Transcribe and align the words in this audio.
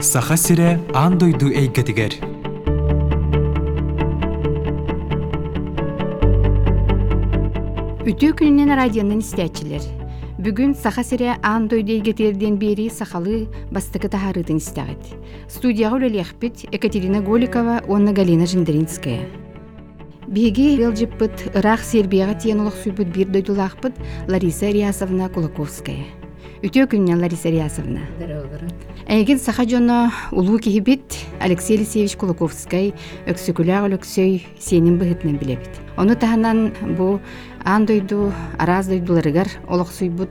Саха 0.00 0.36
сире 0.36 0.78
аан 0.94 1.18
дойду 1.18 1.48
эйгетигер. 1.50 2.12
Үтүү 8.06 8.36
күнүнен 8.38 8.70
радионун 8.78 9.18
истечилер. 9.18 9.82
Бүгүн 10.38 10.76
саха 10.78 11.02
сире 11.02 11.34
аан 11.42 11.66
дойду 11.66 11.96
эйгетирден 11.96 12.60
бери 12.62 12.86
сахалы 12.94 13.48
бастыкы 13.74 14.06
тахарытын 14.08 14.62
истагыт. 14.62 15.02
Студияга 15.48 15.98
үлелехпит 15.98 16.70
Екатерина 16.70 17.20
Голикова, 17.20 17.82
онна 17.88 18.12
Галина 18.12 18.46
Жендеринская. 18.46 19.26
Биги 20.28 20.76
белжиппыт 20.78 21.56
ырах 21.56 21.82
сербияга 21.82 22.38
тиен 22.38 22.60
улах 22.60 22.74
суйбут 22.74 23.08
бир 23.08 23.26
дойдулахпыт 23.26 23.94
Лариса 24.28 24.70
Рясовна 24.70 25.28
Кулаковская. 25.28 26.06
Үтөө 26.62 26.86
күнүнен 26.86 27.18
Лариса 27.18 27.50
Рясовна. 27.50 28.06
Әйген 29.08 29.38
саха 29.40 29.64
жона 29.64 30.12
улуу 30.32 30.58
кихибит 30.58 31.16
Алексей 31.40 31.78
Алексеевич 31.78 32.12
Кулаковскай 32.20 32.90
өксөкүләг 33.24 33.86
өлөксөй 33.86 34.42
сенин 34.60 34.98
быһытынан 35.00 35.38
билебит. 35.40 35.80
Оны 35.96 36.12
таһанан 36.12 36.74
бу 36.98 37.16
аан 37.68 37.84
дойду 37.84 38.32
араас 38.56 38.86
дойдуларыгар 38.88 39.48
олох 39.68 39.92
суйбут 39.92 40.30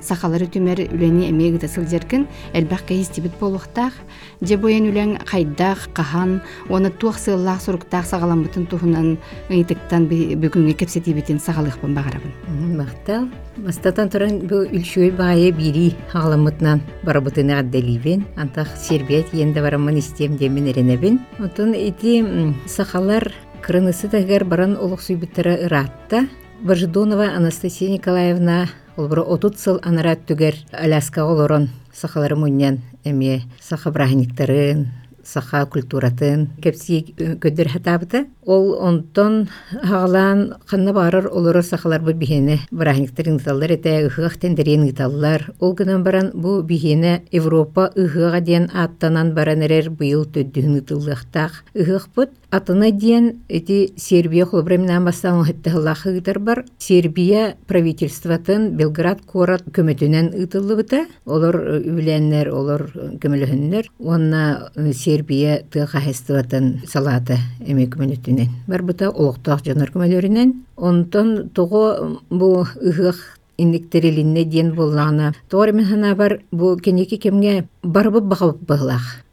сахалары 0.00 0.46
түмер 0.46 0.84
үлени 0.86 1.28
эмеги 1.30 1.58
тасыл 1.64 1.88
жеркин 1.90 2.28
элбах 2.54 2.84
кайыстибит 2.86 3.34
болуктаах 3.40 3.94
же 4.40 4.56
боен 4.56 4.86
үлең 4.92 5.16
хайдах 5.26 5.88
кахан 5.92 6.40
оны 6.68 6.90
туох 6.90 7.18
сыыллаах 7.18 7.62
суруктаах 7.62 8.06
сагаламбытын 8.06 8.70
туһунан 8.70 9.18
ыйтыктан 9.50 10.06
бүгүнгө 10.06 10.78
кепсетибитин 10.78 11.42
сагалыхпын 11.42 11.98
багарабын 11.98 12.32
Мактал. 12.78 13.28
Бастатан 13.56 14.10
туран 14.10 14.38
бу 14.46 14.62
үлшөй 14.62 15.10
баайы 15.10 15.50
бири 15.50 15.96
хагаламытынан 16.12 16.80
барабытыны 17.02 17.58
адделибен. 17.58 18.24
Антах 18.36 18.68
Сербия 18.76 19.24
тиенде 19.24 19.60
барамын 19.60 19.98
истем 19.98 20.36
демен 20.36 20.68
эренебин. 20.70 21.18
Отун 21.38 21.74
ити 21.74 22.54
сахалар 22.66 23.32
кырынысы 23.62 24.08
тагар 24.08 24.44
баран 24.44 24.76
олук 24.76 25.00
суйбуттара 25.00 25.56
ыраатта. 25.66 26.28
Бажидонова 26.60 27.36
Анастасия 27.36 27.88
Николаевна 27.88 28.66
олбура 28.96 29.22
отут 29.22 29.58
сыл 29.58 29.78
анарат 29.82 30.26
түгер 30.26 30.56
Аляска 30.72 31.22
олорон 31.22 31.68
сахалары 31.94 32.34
муньян 32.34 32.80
эме 33.04 33.42
саха 33.60 33.92
брахниктарын 33.92 34.88
саха 35.22 35.66
культуратын. 35.66 36.48
Кепси 36.62 37.14
көдөр 37.16 37.68
хатабыта 37.68 38.24
ол 38.46 38.74
онтон 38.80 39.48
хагалаан 39.70 40.56
ханна 40.66 40.92
барар 40.92 41.28
олорор 41.30 41.62
сахалар 41.62 42.00
бу 42.02 42.12
бихене 42.12 42.58
брахниктарын 42.70 43.36
ыталлар 43.36 43.72
эте 43.72 44.06
ыхыах 44.06 44.36
ыталлар. 44.36 45.52
Ол 45.60 45.74
гынан 45.74 46.02
баран 46.02 46.30
бу 46.34 46.62
бихене 46.62 47.22
Европа 47.30 47.92
ыхыга 47.94 48.40
диен 48.40 48.70
аттанан 48.74 49.34
баран 49.34 49.62
эрер 49.62 49.90
быйыл 49.90 50.24
төддүһүн 50.24 50.80
ытыллыахтаах 50.80 51.64
ыхыахпыт 51.74 52.30
атына 52.50 52.90
диен 52.90 53.42
эти 53.48 53.92
Сербия 53.96 54.46
холбраминан 54.46 55.04
бастан 55.04 55.44
хыттыхыллахыгытар 55.44 56.38
бар. 56.38 56.64
Сербия 56.78 57.56
правительствотын 57.66 58.76
Белград 58.76 59.20
корат 59.26 59.62
көмөтүнен 59.62 60.32
ытыллыбыта 60.32 61.06
олар 61.26 61.56
э, 61.56 61.80
үленнер 61.84 62.48
олар 62.48 62.88
көмөлөһүннөр 63.20 63.90
уонна 63.98 64.70
э, 64.74 64.92
Сербия 64.92 65.62
тыахаһестыбатын 65.70 66.82
салаата 66.86 67.38
эме 67.66 67.86
көмөлөтүнен 67.86 68.48
барбыта 68.66 69.10
олохтоох 69.10 69.62
дьонор 69.62 69.92
көмөлөрүнен 69.92 70.54
онтон 70.76 71.50
того 71.50 72.18
бу 72.30 72.64
ыхыах 72.80 73.38
инниктерилинне 73.58 74.44
диен 74.44 74.72
буллаана 74.74 75.34
тоғыр 75.50 75.72
мен 75.74 76.14
бар 76.16 76.40
бу 76.50 76.76
кенеки 76.76 77.18
кемге 77.18 77.66
барбы 77.82 78.20
бағып 78.20 78.62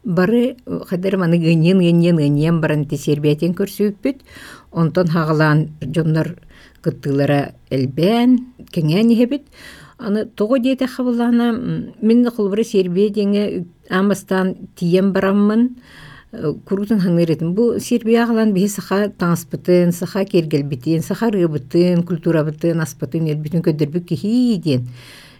бары 0.06 0.56
хадер 0.86 1.18
маны 1.18 1.38
гыньен 1.38 1.78
гыньен 1.78 2.16
гыньен 2.16 2.60
баран 2.60 2.86
ти 2.86 2.96
сербиятен 2.96 3.52
көрсүппүт 3.58 4.22
онтон 4.72 5.08
хагалаан 5.08 5.68
дьоннор 5.80 6.36
кыттылара 6.80 7.54
элбен 7.70 8.38
кеңен 8.70 9.12
ихебит 9.12 9.50
аны 9.98 10.26
того 10.26 10.58
диете 10.58 10.86
хабыллаана 10.86 11.52
мен 12.00 12.30
холбары 12.30 12.64
сербия 12.64 13.10
деңе 13.10 13.66
амастан 13.90 14.54
тиен 14.76 15.12
бараммын. 15.12 15.76
Курутун 16.66 16.98
хаңыретин 17.00 17.54
бу 17.54 17.78
сербия 17.80 18.26
калан 18.26 18.52
биһи 18.52 18.68
саха 18.68 19.06
таңаспытын 19.08 19.92
саха 19.92 20.24
кергелбитин 20.24 21.02
саха 21.02 21.30
рыбытын 21.30 22.02
культурабытын 22.04 22.82
аспытын 22.82 23.30
элбитин 23.30 23.62
көдөрбүк 23.64 24.04
кихи 24.10 24.58
диен 24.62 24.88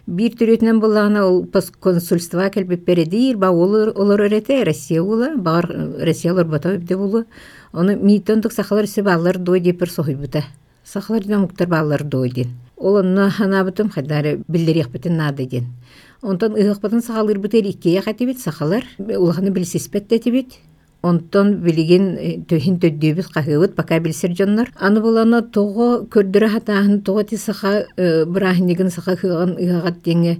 бир 0.07 0.37
төрөтүнөн 0.39 0.79
буллагана 0.79 1.25
ол 1.27 1.41
постконсульства 1.51 2.47
келбеп 2.49 2.85
бередир 2.87 3.35
ба 3.37 3.49
олар 3.51 3.91
олар 3.91 4.21
эрете 4.29 4.63
россия 4.63 5.03
ула 5.03 5.33
багар 5.35 5.67
россиялар 5.99 6.45
бата 6.47 6.75
эбде 6.75 6.95
булу 6.95 7.25
оны 7.73 7.97
миитондук 7.97 8.53
сахалар 8.53 8.87
үсө 8.87 9.03
баалар 9.03 9.37
дой 9.37 9.59
депер 9.59 9.89
сохуйбута 9.91 10.45
сахалар 10.85 11.23
дина 11.23 11.39
муктар 11.39 12.03
дой 12.03 12.29
ден 12.29 12.55
ол 12.77 12.95
онно 12.95 13.29
ханабытым 13.29 13.89
хайдары 13.89 14.39
биллериэхбитин 14.47 15.17
наады 15.17 15.45
ден 15.45 15.65
онтон 16.21 16.55
ыхыкбытын 16.55 17.01
сахалырбытыр 17.01 17.67
иккея 17.67 18.01
хатибит 18.01 18.39
сахалар 18.39 18.85
улаханы 18.97 19.49
билсиспет 19.49 20.07
детибит 20.07 20.53
онтон 21.09 21.57
билигин 21.63 22.45
төһин 22.49 22.79
төддүүбүт 22.83 23.31
кахыбыт 23.33 23.75
пока 23.75 23.99
билсер 23.99 24.33
дьоннор. 24.35 24.71
Аны 24.75 25.01
булана 25.01 25.41
того 25.41 26.07
көрдөрө 26.11 26.49
хатааһын 26.55 27.01
того 27.01 27.23
ти 27.23 27.37
саха 27.37 27.85
бырааһинигин 27.97 28.89
саха 28.91 29.15
хыган 29.15 29.57
ыгагат 29.57 30.03
диңе 30.03 30.37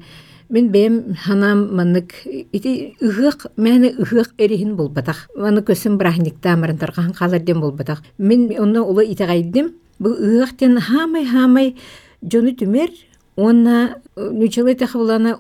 мен 0.50 0.70
бэм 0.72 1.16
ханам 1.16 1.76
маннык 1.76 2.14
ити 2.26 2.96
ыгык 3.02 3.48
мэни 3.58 3.94
ыгык 3.98 4.34
эрихин 4.38 4.76
болбатах 4.76 5.28
маны 5.36 5.62
көсүм 5.62 5.98
бырааһиникта 5.98 6.54
амарын 6.54 6.78
таргахан 6.78 7.14
халарден 7.14 7.60
болбатах 7.60 8.04
мен 8.18 8.52
онно 8.60 8.84
ула 8.84 9.04
итагайдым 9.04 9.74
бу 10.00 10.10
ыгыктен 10.10 10.80
хамай 10.80 11.26
хамай 11.26 11.76
жону 12.22 12.56
түмер 12.56 12.90
Она 13.38 13.98
начала 14.16 14.70
это 14.70 14.88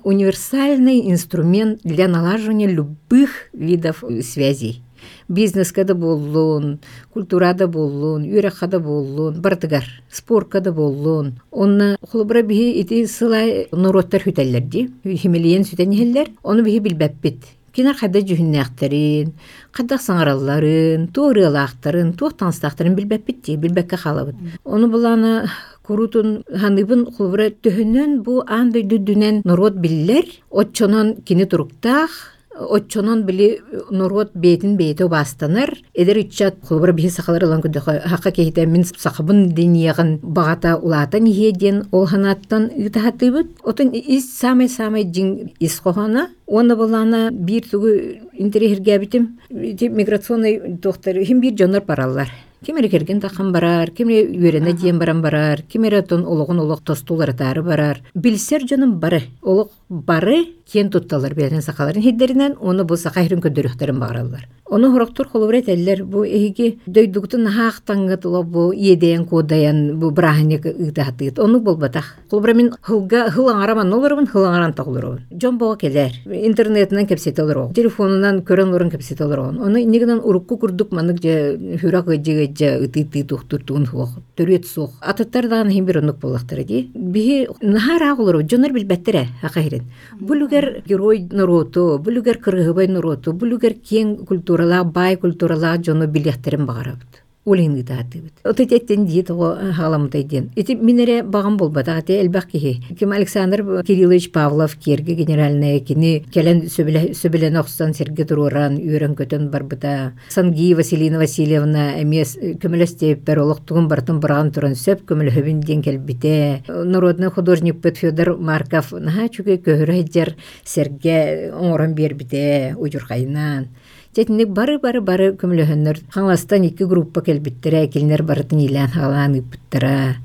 универсальный 0.03 1.09
инструмент 1.09 1.79
для 1.83 2.07
налаживания 2.07 2.67
любых 2.67 3.49
видов 3.53 4.03
связей. 4.21 4.83
Бизнескада 5.27 5.95
боллун 5.95 6.79
культурада 7.13 7.67
боллун 7.67 8.23
үйракада 8.23 8.79
боллун 8.79 9.41
бардыгар 9.41 9.83
спорткада 10.09 10.71
боллун 10.71 11.39
онна 11.51 11.97
холбура 12.11 12.41
биһи 12.41 12.79
ити 12.81 13.05
сылай 13.05 13.67
нуроттар 13.71 14.23
хүтэллер 14.23 14.61
ди 14.61 14.89
химилиен 15.03 15.63
сүтэнихеллер 15.63 16.27
ону 16.43 16.63
биһи 16.63 16.79
билбеппит 16.79 17.43
кинер 17.77 17.93
хада 17.93 18.23
жүһүннээхтерин 18.25 19.33
хадах 19.71 20.01
саңаралларын 20.01 21.11
туурыалаахтарын 21.13 22.15
туох 22.17 22.33
таныстаахтарын 22.39 22.95
билбеппит 22.97 23.43
ди 23.45 23.55
билбекке 23.55 23.97
халабыт. 23.97 24.35
Ону 24.65 24.89
буланы 24.89 25.45
курутун 25.85 26.41
ханыбын 26.49 27.05
холбура 27.13 27.51
төһөнөн 27.51 28.23
бу 28.25 28.41
андай 28.47 28.81
дүдүнен 28.81 29.43
нурот 29.45 29.77
биллер 29.77 30.25
отчонон 30.49 31.21
кини 31.21 31.45
туруктаах 31.45 32.36
отчонон 32.59 33.23
били 33.23 33.61
нурот 33.91 34.31
бетин 34.33 34.77
бейте 34.77 35.07
бастанар. 35.07 35.77
Эдер 35.93 36.17
иччат 36.17 36.55
холбура 36.67 36.93
биһи 36.93 37.09
сахалар 37.09 37.43
ылан 37.43 37.61
күдөхө 37.61 38.01
хака 38.09 38.31
кейте 38.31 38.65
мин 38.65 38.83
сахабын 38.83 39.49
дениягын 39.53 40.19
багата 40.21 40.77
улата 40.77 41.19
ниһеден 41.19 41.85
ол 41.91 42.05
ханаттан 42.05 42.71
ытахатыбыт 42.77 43.47
отун 43.63 43.91
ис 43.93 44.37
самай 44.39 44.69
самай 44.69 45.03
жин 45.13 45.51
ис 45.59 45.79
кохана 45.79 46.29
оны 46.47 46.75
булана 46.75 47.29
бир 47.31 47.63
тугу 47.69 47.87
интерехиргебитим 48.33 49.39
миграционный 49.49 50.59
доктор 50.67 51.15
хим 51.23 51.41
бир 51.41 51.57
жонор 51.57 51.81
бараллар 51.81 52.29
кимере 52.65 52.89
керген 52.89 53.21
тахан 53.21 53.51
барар 53.51 53.91
кимере 53.91 54.27
үйрене 54.27 54.73
диен 54.73 54.99
баран 54.99 55.21
барар 55.21 55.61
кимере 55.61 56.01
тон 56.01 56.25
ологун 56.25 56.59
олог 56.59 56.81
тостууларатары 56.81 57.63
барар. 57.63 58.01
Билсер 58.13 58.67
жонун 58.67 58.99
бары 58.99 59.23
олог 59.41 59.71
бары 59.89 60.45
кен 60.71 60.89
тутталар 60.89 61.33
берен 61.33 61.61
сакаларын 61.61 62.01
хиддеринен 62.01 62.57
оны 62.59 62.83
бу 62.83 62.97
сакайрын 62.97 63.41
көдөрүхтерин 63.41 63.99
багаралар 63.99 64.47
Оны 64.69 64.91
хорохтур 64.91 65.29
холобрет 65.29 65.69
эллер 65.69 66.03
бу 66.03 66.25
эһиги 66.27 66.79
дөйдүгтүн 66.91 67.47
хаактаңгы 67.55 68.17
тула 68.19 68.41
бу 68.43 68.73
иеден 68.75 69.23
кодаян 69.25 69.97
бу 69.99 70.09
брахник 70.11 70.65
ыдатыт. 70.65 71.39
Оны 71.39 71.59
болбатах. 71.59 72.17
Холобра 72.29 72.53
мен 72.53 72.73
хылга 72.81 73.29
хылаңараман 73.31 73.93
олорбун 73.95 74.27
хылаңаран 74.27 74.73
тагылырбын. 74.75 75.21
Жон 75.31 75.57
бого 75.57 75.77
келер. 75.77 76.11
Интернетинен 76.25 77.07
кепсет 77.07 77.39
олор. 77.39 77.71
Телефонунан 77.73 78.41
көрөн 78.41 78.75
орун 78.75 78.91
кепсет 78.91 79.21
олор. 79.21 79.39
Оны 79.39 79.85
нигинен 79.85 80.19
урукку 80.19 80.57
курдук 80.57 80.91
манык 80.91 81.21
же 81.23 81.79
хүрак 81.79 82.07
ыжыга 82.07 82.51
же 82.51 82.87
ытыты 82.87 83.23
тухтуртун 83.23 83.85
хох. 83.85 84.19
Төрөт 84.35 84.65
сох. 84.65 84.91
Ататтардан 84.99 85.69
хим 85.69 85.85
бир 85.85 85.99
онук 85.99 86.17
болактыр 86.17 86.65
ди. 86.65 86.91
Бихи 86.93 87.47
нахара 87.61 88.15
олор. 88.17 88.43
Жонор 88.43 88.73
билбеттере 88.73 89.27
хакайрын. 89.41 89.83
Булугер 90.19 90.83
герой 90.85 91.25
норото, 91.31 91.99
булугер 92.03 92.39
кыргыбай 92.39 92.87
норото, 92.87 93.31
булугер 93.31 93.73
кең 93.73 94.25
культура 94.25 94.56
культурала 94.57 94.83
бай 94.83 95.15
культурала 95.17 95.77
жону 95.83 96.07
билеттерин 96.07 96.65
багарабыт 96.65 97.21
улин 97.45 97.75
ытаатыбыт 97.79 98.33
отететтен 98.43 99.05
диет 99.05 99.29
ого 99.31 99.55
халамытайден 99.77 100.49
ити 100.55 100.73
минере 100.75 101.23
багам 101.23 101.57
болбата 101.57 102.01
те 102.01 102.19
элбах 102.21 102.47
кихи 102.47 102.81
ким 102.99 103.11
александр 103.11 103.83
кириллович 103.83 104.31
павлов 104.31 104.75
керге 104.75 105.13
генеральная 105.13 105.79
кини 105.79 106.25
келен 106.33 106.67
сөбелен 106.67 107.55
окстан 107.55 107.93
серге 107.93 108.25
туруран 108.25 108.75
үйрен 108.77 109.15
көтөн 109.15 109.49
барбыта. 109.49 110.13
Санги 110.27 110.73
василина 110.73 111.19
васильевна 111.19 112.01
эмес 112.01 112.35
көмөлөстеппер 112.35 113.39
олоктугун 113.39 113.87
бартын 113.87 114.19
барган 114.19 114.51
туран 114.51 114.75
сөп 114.75 115.05
көмөлөбүн 115.07 115.61
ден 115.61 115.81
келбите 115.81 116.63
народный 116.67 117.29
художник 117.29 117.79
пет 117.81 117.97
федор 117.97 118.35
марков 118.37 118.91
наха 118.91 119.29
чуге 119.29 119.55
көһөрө 119.55 120.03
жер 120.11 120.35
серге 120.65 121.53
оңорон 121.53 121.93
бербите 121.95 122.75
уйжуркайынан 122.77 123.69
Тетинник 124.17 124.49
бары 124.49 124.79
бары 124.81 125.27
көмлөһөннөр 125.37 125.99
хаңластан 126.09 126.63
икки 126.65 126.87
группа 126.89 127.21
келбиттере 127.21 127.83
килнер 127.93 128.23
барытын 128.25 128.63
илэн 128.63 128.89
халаан 128.89 129.35
ыппыттара. 129.37 130.15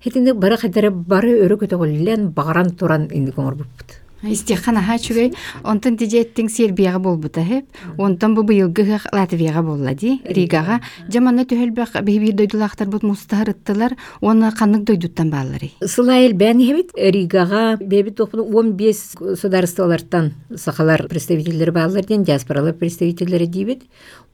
Хетинник 0.00 0.38
бары 0.40 0.56
хадары 0.56 0.88
бары 0.88 1.34
өрө 1.44 1.58
көтөгөллен 1.60 2.30
багаран 2.32 2.70
туран 2.72 3.10
инди 3.12 3.34
көңөрбүппүт. 3.36 3.98
Истехан 4.22 4.76
аха 4.78 4.98
чүгэй, 5.02 5.32
онтон 5.64 5.96
тижеттин 5.98 6.48
сербияга 6.48 6.98
болбута 7.02 7.42
хеп, 7.42 7.66
онтон 7.98 8.34
бу 8.34 8.42
быйылгы 8.42 9.00
Латвияга 9.12 9.62
болла 9.62 9.94
ди, 9.94 10.20
Ригага, 10.24 10.80
жаманна 11.08 11.42
төһөлбәк 11.44 12.00
бихбир 12.02 12.34
дойдулахтар 12.34 12.86
бут 12.86 13.02
мустахарыттылар, 13.02 13.96
оны 14.20 14.52
каннык 14.52 14.84
дойдуттан 14.84 15.30
баалары. 15.30 15.72
Сылайыл 15.82 16.36
бән 16.38 16.60
хебит 16.60 16.92
Ригага 16.94 17.76
бебит 17.80 18.16
топун 18.16 18.76
15 18.76 19.18
государстволардан 19.18 20.34
сахалар 20.54 21.08
представительдери 21.08 21.70
баалар 21.70 22.04
ден, 22.06 22.22
диаспоралар 22.22 22.74
представительдери 22.74 23.46
дибит. 23.46 23.82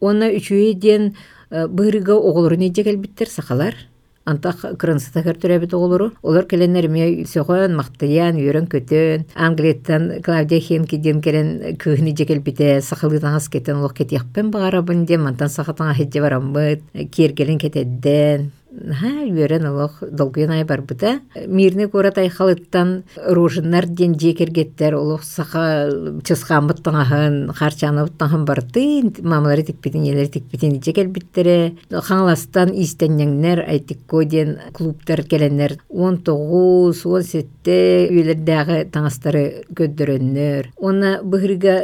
Оны 0.01 0.35
үчүйеден 0.37 1.15
быырыга 1.51 2.13
оголорун 2.13 2.69
эжегелбиттер 2.69 3.29
сахалар. 3.29 3.75
Антах 4.29 4.65
кырынсытагар 4.79 5.39
төрөбүт 5.41 5.75
оголору 5.75 6.11
олар 6.23 6.47
келенерме 6.51 7.25
сөҕөн 7.33 7.77
мактыян 7.79 8.37
үйөрөн 8.41 8.69
көтөн 8.73 9.27
англиеттан 9.35 10.21
клавдия 10.25 10.61
хенки 10.61 10.97
ден 10.97 11.23
келен 11.25 11.77
кыыхны 11.81 12.15
жекелбите 12.17 12.79
сахалыытаңас 12.85 13.49
кетен 13.49 13.81
олох 13.81 13.97
кетиякпен 13.99 14.53
багарабын 14.55 15.07
дем 15.07 15.25
мантан 15.29 15.49
сахатаңа 15.49 15.97
бараммыт 16.21 16.83
киергелен 17.11 17.59
кетедден 17.59 18.51
ха 18.71 19.11
үйөрен 19.25 19.67
олох 19.67 20.03
долгуйан 20.03 20.51
ай 20.51 20.65
барбыта 20.65 21.21
мирне 21.47 21.89
курат 21.89 22.19
айхалыттан 22.19 23.05
ружыннар 23.17 23.87
ден 23.87 24.15
жекергеттер 24.19 24.95
олох 24.95 25.25
саха 25.25 25.89
чысхамыт 26.25 26.83
таңаһын 26.85 27.53
харчаныбыт 27.57 28.19
таңаһын 28.21 28.45
барты 28.45 28.85
мамалары 29.23 29.65
тикпитин 29.71 30.05
елер 30.05 30.29
тикпитин 30.29 30.81
жекелбиттере 30.85 31.77
хаңластан 31.91 32.75
истеннеңнер 32.75 33.65
айтикко 33.67 34.25
ден 34.25 34.59
клубтар 34.73 35.23
келеннер 35.23 35.79
он 35.89 36.19
тогуз 36.19 37.07
он 37.07 37.23
сетте 37.23 38.09
үйлердәгы 38.13 38.85
таңастары 38.93 39.65
көддөрөннөр. 39.77 40.73
Оны 40.77 41.19
быһырыга 41.23 41.77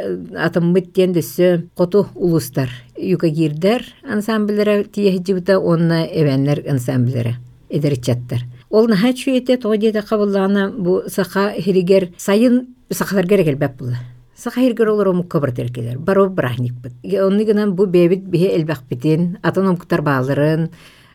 атыммыт 0.47 0.93
ден 0.95 1.15
дөссө 1.15 1.69
коту 1.75 2.05
улустар. 2.15 2.69
Юкагирдер 2.97 3.85
ансамбльлere 4.03 4.83
тиеһижибита 4.83 5.59
онна 5.59 6.05
эвеннер 6.05 6.63
ансамбльлere 6.67 7.35
эдеричаттар 7.69 8.41
ол 8.69 8.87
наха 8.87 9.13
чуете 9.13 9.57
тоодиете 9.57 10.01
кабыллаана 10.01 10.71
бу 10.71 11.01
саха 11.07 11.53
хиригер 11.57 12.09
сайын 12.17 12.67
сахалар 12.89 13.27
керекелбеп 13.27 13.77
була 13.77 13.97
саха 14.35 14.61
хиригер 14.61 14.89
олар 14.89 15.07
омукка 15.07 15.39
бартеркелер 15.39 15.97
баро 15.99 16.29
брахникпыт 16.29 16.93
онны 17.03 17.43
гынан 17.45 17.75
бу 17.75 17.85
бебит 17.85 18.23
бихе 18.23 18.55
элбахпитин 18.55 19.37
атын 19.43 19.67
омуктар 19.67 20.01
бааларын 20.01 20.69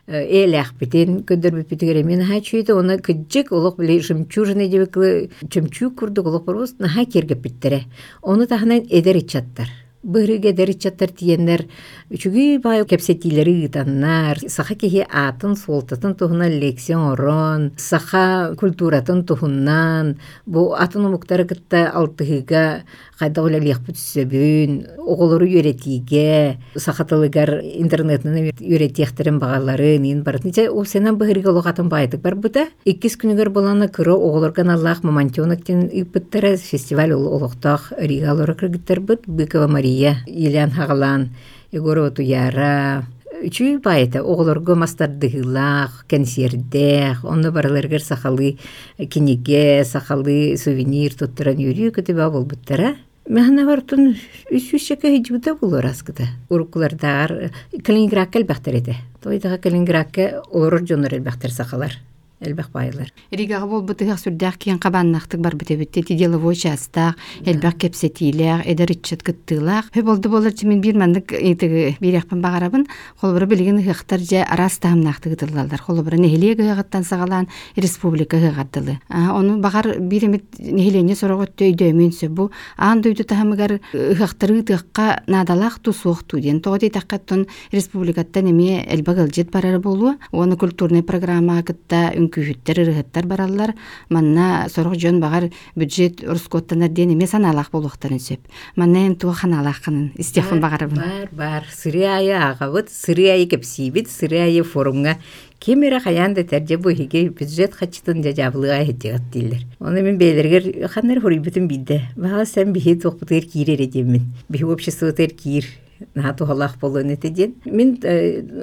элэхпитин 0.07 1.23
көдөрбүппитигере 1.23 2.03
мен 2.03 2.19
наха 2.19 2.41
чуете 2.41 2.73
оны 2.73 2.97
кыджык 2.99 3.51
олох 3.51 3.77
биле 3.77 3.99
жемчужина 4.01 4.67
дебеклы 4.67 5.29
чөмчүү 5.47 5.95
курдук 5.95 6.27
олох 6.27 6.43
барбыз 6.43 6.75
наха 6.79 7.05
кергеппиттере 7.05 7.85
оны 8.21 8.47
тахынан 8.47 8.85
эдеричаттар 8.89 9.69
быһырыга 10.03 10.53
дэричаттар 10.57 11.11
тиеннер 11.13 11.67
үчүгүй 12.09 12.57
бай 12.63 12.83
кепсетилери 12.89 13.67
ытаннар 13.67 14.39
саха 14.49 14.75
киһи 14.75 15.05
атын 15.05 15.55
суолтатын 15.55 16.15
туһуна 16.15 16.49
лекцион 16.49 17.13
орон 17.13 17.71
саха 17.77 18.55
культуратын 18.57 19.23
туһуннан 19.25 20.17
бу 20.45 20.73
атын 20.73 21.05
умуктары 21.05 21.45
кытта 21.45 21.91
алтыһыга 21.93 22.81
хайда 23.19 23.43
олялиахпыт 23.45 23.97
сөбүн 23.97 24.71
оголору 24.97 25.45
үйретиге 25.45 26.57
сахатылыгар 26.75 27.61
интернетнын 27.61 28.49
үйретиехтерин 28.57 29.37
багаларын 29.37 30.07
ин 30.09 30.23
бар 30.23 30.39
ниче 30.43 30.69
у 30.69 30.83
сенен 30.85 31.19
быһырыга 31.21 31.53
логатын 31.53 31.89
байтык 31.89 32.21
бар. 32.21 32.35
Бута 32.35 32.67
иккис 32.85 33.19
күнүгөр 33.21 33.49
болана 33.53 33.87
кыро 33.87 34.15
оголорган 34.15 34.71
аллах 34.73 35.03
мамантионактин 35.03 35.91
ыппыттара 35.93 36.57
фестиваль 36.57 37.13
олохтах 37.13 37.93
рига 37.99 38.31
олора 38.31 38.55
кыргыттар 38.55 38.99
быкова 38.99 39.67
мария 39.67 39.90
илен 40.25 40.71
хагалан 40.71 41.29
егорова 41.71 42.11
туяра 42.11 43.05
үчүй 43.41 43.77
байта 43.81 44.21
оголорго 44.21 44.75
мастардыгылах 44.75 46.05
консердех 46.07 47.23
онно 47.25 47.51
бараларгар 47.51 48.01
сахалы 48.01 48.57
киниге 48.97 49.83
сахалы 49.85 50.57
сувенир 50.57 51.15
туттаран 51.15 51.57
юрию 51.57 51.91
көтөбө 51.95 52.29
болбуттара 52.31 52.95
Мәхна 53.31 53.63
бартын 53.63 54.15
үс 54.51 54.65
үс 54.73 54.87
шәкә 54.89 55.07
һиҗбүтә 55.13 55.53
булыр 55.61 55.85
аскыта. 55.87 56.25
Урыклардар 56.49 57.51
Калининградка 57.85 58.41
әлбәхтер 58.41 58.79
иде. 58.81 58.95
Тойдага 59.21 59.59
Калининградка 59.61 60.41
орыр 60.49 60.83
жонор 60.89 61.13
әлбәхтер 61.15 61.53
сахалар. 61.53 61.93
Әлбәх 62.41 62.71
байлар. 62.73 63.11
Ригага 63.29 63.67
болбутыгах 63.69 64.17
сүрдәк 64.17 64.55
киен 64.63 64.79
кабаннахтык 64.81 65.39
бар 65.39 65.53
битебитте 65.55 66.01
ти 66.01 66.15
деловой 66.17 66.55
частак, 66.55 67.15
элбәк 67.45 67.77
кепсетилер, 67.83 68.63
эдер 68.65 68.91
итчет 68.91 69.21
кыттылак. 69.21 69.91
Хе 69.93 70.01
болду 70.01 70.29
болар 70.29 70.51
чимин 70.51 70.81
бир 70.81 70.97
мандык 70.97 71.33
итеге 71.37 71.97
бирякпын 72.01 72.41
багарабын, 72.41 72.87
холбары 73.21 73.45
билген 73.45 73.83
хыхтар 73.85 74.19
же 74.19 74.41
арас 74.41 74.79
тамнахтык 74.79 75.37
тыллалар. 75.37 75.79
Холбары 75.81 76.17
нехиле 76.17 76.55
гыгаттан 76.55 77.03
сагалан 77.03 77.47
республика 77.75 78.39
гыгаттылы. 78.39 78.97
Оны 79.09 79.57
багар 79.57 79.99
биремит 79.99 80.57
нехилене 80.57 81.15
сорогот 81.15 81.53
төйдө 81.55 81.93
менсө 81.93 82.29
бу 82.29 82.49
ан 82.75 83.01
дойду 83.01 83.23
тахамыгар 83.23 83.77
хыхтары 83.93 84.63
тыкка 84.63 85.21
надалах 85.27 85.77
тусух 85.77 86.23
туден. 86.23 86.59
Тоди 86.59 86.89
таккаттон 86.89 87.45
республикаттан 87.71 88.49
эме 88.49 88.83
элбагыл 88.89 89.29
барар 89.53 89.79
болу. 89.79 90.15
Оны 90.31 90.57
культурный 90.57 91.03
программа 91.03 91.61
кытта 91.61 92.11
күһүттер 92.33 92.81
ырыһыттар 92.85 93.27
бараллар 93.27 93.75
манна 94.09 94.67
сорох 94.73 94.95
жон 94.95 95.19
багар 95.19 95.49
бюджет 95.75 96.23
рускоттанар 96.23 96.89
диэн 96.89 97.13
эме 97.13 97.27
санаалаах 97.27 97.71
болуохтарын 97.71 98.19
сөп 98.19 98.47
манна 98.75 99.05
эн 99.07 99.15
туа 99.15 99.33
ханаалаахханын 99.33 100.11
истехун 100.15 100.61
багарабын 100.61 100.97
бар 100.97 101.29
бар 101.31 101.63
сыры 101.71 102.05
айы 102.07 102.33
агабыт 102.33 102.89
сыры 102.89 103.29
айы 103.35 103.45
кепсибит 103.45 104.09
сыры 104.09 104.39
айы 104.47 104.63
форумга 104.63 105.17
кемере 105.61 105.99
хаянда 105.99 106.43
терже 106.43 106.77
буйхиге 106.77 107.29
бюджет 107.29 107.75
хачытын 107.75 108.23
жажабылыга 108.23 108.83
хетигат 108.83 109.29
дилер. 109.31 109.61
Оны 109.79 110.01
мен 110.01 110.17
бейлергер 110.17 110.87
ханнар 110.89 111.21
хурибитин 111.21 111.67
бидде. 111.67 112.01
Бага 112.15 112.45
сен 112.45 112.73
бихи 112.73 112.95
тохпутер 112.95 113.45
кирере 113.45 113.85
демин. 113.85 114.33
Бихи 114.49 114.65
обществотер 114.65 115.29
кир 115.29 115.65
наату 116.15 116.45
халах 116.45 116.77
болон 116.79 117.13
этеден. 117.13 117.55
Мен 117.65 117.97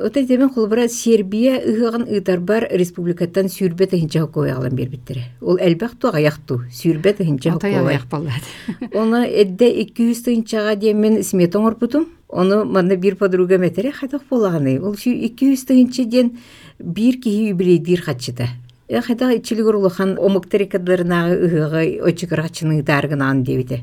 ота 0.05 0.23
демен 0.23 0.51
холбара 0.51 0.89
Сербия 0.89 1.61
ыгыгын 1.61 2.07
ытарбар 2.09 2.69
республикаттан 2.71 3.49
сүрбет 3.49 3.93
хинча 3.93 4.21
хокой 4.21 4.53
алан 4.53 4.75
бербиттере. 4.75 5.25
Ол 5.41 5.59
элбах 5.59 5.97
ту 5.99 6.11
аякту 6.13 6.63
хокой. 7.53 7.75
аяк 7.75 8.07
боллады 8.11 8.49
Оны 8.95 9.27
эдде 9.27 9.85
200 9.85 10.25
тынчага 10.25 10.77
демен 10.77 11.23
сметон 11.23 11.67
орпутум. 11.67 12.07
Оны 12.29 12.65
манда 12.65 12.97
бир 12.97 13.17
подруга 13.17 13.59
метере 13.59 13.93
хатак 13.93 14.23
болаганы. 14.31 14.81
Ол 14.81 14.97
şu 14.97 15.11
200 15.11 15.67
тынча 15.67 16.05
ден 16.05 16.39
бир 16.79 17.15
кихи 17.15 17.49
юбилейдир 17.51 18.03
хатчыта. 18.03 18.49
Я 18.89 19.03
хата 19.03 19.37
ичилигер 19.37 19.75
улахан 19.77 20.17
омуктерикадларына 20.19 21.29
ыгыгы 21.37 22.01
очыгырачының 22.09 22.81
даргынан 22.89 23.43
дебите. 23.45 23.83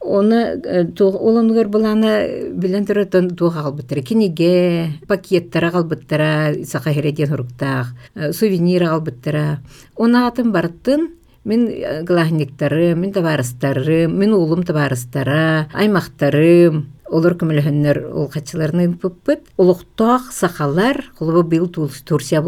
Оны 0.00 0.40
олонгөр 0.64 1.68
буланы 1.72 2.12
билен 2.54 2.86
төрөтөн 2.86 3.32
туга 3.36 3.64
албыттара 3.66 4.02
киниге 4.06 4.92
пакеттара 5.08 5.72
албыттара 5.74 6.54
сака 6.64 6.92
хереден 6.92 7.30
хуруктаах 7.30 7.94
сувенир 8.32 8.84
албыттара 8.90 9.60
оны 9.96 10.26
атын 10.26 10.52
бартын 10.52 11.08
мен 11.44 11.66
глахниктары 12.04 12.94
мен 12.94 13.12
табарыстары 13.12 14.06
мен 14.08 14.34
улум 14.34 14.62
табарыстара 14.62 15.68
аймактарым 15.72 16.86
олар 17.16 17.34
көмөлөһөннөр 17.40 17.98
ол 18.12 18.28
качыларны 18.28 18.90
пыппыт 19.00 19.48
улуктаах 19.56 20.32
сахалар 20.32 21.04
холобо 21.18 21.42
бил 21.42 21.68
турсия 21.68 22.42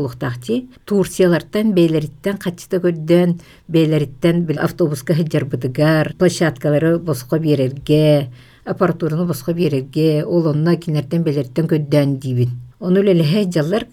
ти 0.45 0.69
турсиялардан 0.85 1.73
бейлериттен 1.73 2.37
качыта 2.37 2.77
көрдөн 2.85 3.41
бейлериттен 3.69 4.45
бил 4.45 4.59
автобуска 4.61 5.15
хыджарбытыгар 5.15 6.15
площадкалары 6.19 6.99
боско 6.99 7.39
берерге 7.39 8.31
аппаратураны 8.65 9.25
боско 9.25 9.55
берерге 9.55 10.25
ол 10.25 10.49
онна 10.49 10.77
кинерден 10.77 11.23
белерттен 11.23 11.67
көддөн 11.67 12.19
дибин. 12.19 12.68
Ону 12.81 13.03
лелеһе 13.03 13.51
жаллар 13.51 13.87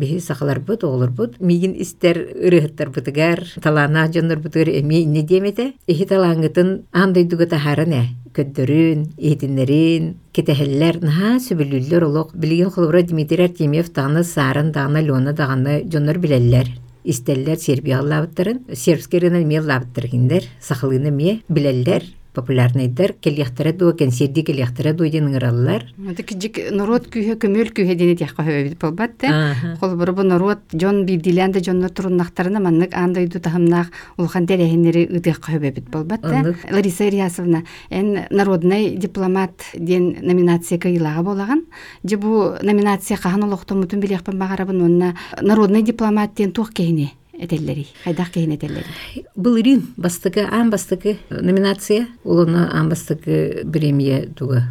биһи 0.00 0.20
сахаларбыт, 0.20 0.84
оҕолорбут. 0.84 1.40
Мигин 1.40 1.74
истер 1.78 2.16
ырыһыттарбытыгар, 2.46 3.60
талаана 3.62 4.08
дьоннорбутыгар 4.08 4.68
эми 4.80 5.02
инне 5.04 5.22
диэмете. 5.22 5.74
Эхи 5.86 6.04
талааңытын 6.04 6.82
андайдуга 6.92 7.46
тахарын 7.46 7.92
э. 7.92 8.04
Көддөрүн, 8.32 9.12
иһитиннерин, 9.18 10.16
кетеһеллер 10.32 11.02
наһа 11.04 11.36
сөбүлүллер 11.36 12.02
олох. 12.04 12.34
Билген 12.34 12.70
холбура 12.70 13.02
Дмитрий 13.02 13.44
Артемьев 13.44 13.90
таны 13.90 14.24
сарын 14.24 14.72
дагана 14.72 15.02
Леона 15.02 15.34
даганы 15.34 15.82
дьоннор 15.84 16.18
билеллер. 16.18 16.66
Истеллер 17.04 17.58
сербияллабыттарын, 17.58 18.60
сербский 18.72 19.18
рынок 19.18 19.44
меллабыттыргиндер, 19.44 20.44
сахалыны 20.60 21.10
ме 21.10 21.42
билеллер, 21.48 22.04
популярныйдар, 22.34 23.12
келияхтара 23.20 23.72
дуа, 23.72 23.92
кенсерди 23.92 24.42
келияхтара 24.42 24.92
дуа 24.96 25.08
ден 25.08 25.28
ыңыраллар. 25.28 25.84
Это 26.10 26.22
кижик 26.22 26.58
народ 26.72 27.08
күйе 27.12 27.36
көмөл 27.36 27.72
күйе 27.76 27.94
дене 27.98 28.16
тяхка 28.16 28.44
хөбөбүт 28.46 28.78
болбат 28.80 29.18
те. 29.20 29.28
Аха. 29.28 29.76
Холбору 29.80 30.14
бу 30.16 30.24
народ 30.24 30.64
жон 30.72 31.04
билдиләнде 31.06 31.62
жонно 31.64 31.88
туруннактарына 31.88 32.60
маннык 32.60 32.96
андайду 32.96 33.40
тахымнак 33.40 33.92
улхан 34.16 34.46
дәрәһеннәре 34.48 35.06
ыдыкка 35.12 35.52
хөбөбүт 35.52 35.90
болбат 35.92 36.22
те. 36.22 36.56
Лариса 36.72 37.04
Ильясовна, 37.08 37.64
эн 37.90 38.26
народный 38.30 38.96
дипломат 38.96 39.52
ден 39.74 40.16
номинация 40.22 40.78
кыйлага 40.78 41.22
болаган. 41.22 41.66
Же 42.04 42.16
бу 42.16 42.54
номинация 42.62 43.16
кахан 43.16 43.44
олохтомутун 43.44 44.00
билехпен 44.00 44.38
багарабын 44.38 44.82
онна 44.82 45.14
народный 45.40 45.82
дипломат 45.82 46.34
ден 46.34 46.52
тух 46.52 46.72
кейне 46.72 47.12
этеллери. 47.44 47.86
Хайдах 48.04 48.30
кейне 48.30 48.56
этеллери. 48.56 48.86
Был 49.34 49.58
Ирин 49.58 49.88
бастыгы, 49.96 50.46
ан 50.50 50.70
бастыгы 50.70 51.18
номинация, 51.30 52.08
улуна 52.24 52.70
ан 52.72 52.88
бастыгы 52.88 53.64
премия 53.70 54.28
туга. 54.28 54.64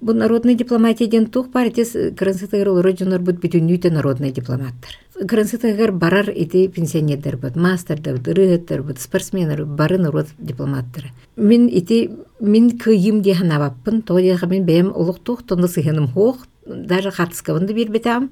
Бу 0.00 0.12
народный 0.12 0.54
дипломатия 0.54 1.06
ден 1.06 1.26
тух 1.26 1.50
партияс 1.50 1.92
кырынсытыгар 1.92 2.68
олору 2.68 2.96
жонор 2.96 3.20
бут 3.20 3.40
бүтүннүйте 3.40 3.90
народный 3.90 4.32
дипломаттар. 4.32 4.90
Кырынсытыгар 5.14 5.92
барар 5.92 6.30
ити 6.30 6.66
пенсионердер 6.68 7.36
бут, 7.36 7.56
мастердер 7.56 8.16
бут, 8.16 8.28
ырыгыттар 8.28 8.82
бут, 8.82 9.00
спортсменер 9.00 9.64
бут, 9.64 9.76
бары 9.76 9.98
народ 9.98 10.28
дипломаттары. 10.38 11.10
Мин 11.36 11.68
ити 11.68 12.10
мин 12.40 12.78
кыйым 12.78 13.22
де 13.22 13.34
ханабаппын, 13.34 14.02
то 14.02 14.14
мен 14.14 14.64
бэм 14.64 14.92
олук 14.94 15.20
тух, 15.20 15.42
тонды 15.42 15.68
сыхыным 15.68 16.08
хоқ, 16.08 16.38
даже 16.66 17.10
хатыскабынды 17.10 17.74
бирбетам. 17.74 18.30